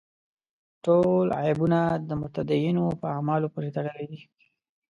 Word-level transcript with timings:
ټول 0.85 1.25
عیبونه 1.41 1.79
د 2.09 2.09
متدینو 2.21 2.85
په 2.99 3.05
اعمالو 3.15 3.51
پورې 3.53 3.69
تړلي 3.75 4.05
دي. 4.11 4.21